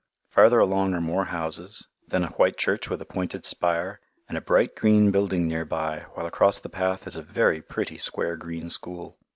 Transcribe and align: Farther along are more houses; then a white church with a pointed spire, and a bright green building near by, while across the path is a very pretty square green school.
Farther 0.31 0.57
along 0.57 0.95
are 0.95 0.99
more 0.99 1.25
houses; 1.25 1.85
then 2.07 2.23
a 2.23 2.29
white 2.31 2.57
church 2.57 2.89
with 2.89 3.03
a 3.03 3.05
pointed 3.05 3.45
spire, 3.45 3.99
and 4.27 4.35
a 4.35 4.41
bright 4.41 4.75
green 4.75 5.11
building 5.11 5.47
near 5.47 5.63
by, 5.63 6.07
while 6.15 6.25
across 6.25 6.59
the 6.59 6.69
path 6.69 7.05
is 7.05 7.15
a 7.15 7.21
very 7.21 7.61
pretty 7.61 7.99
square 7.99 8.35
green 8.35 8.67
school. 8.71 9.19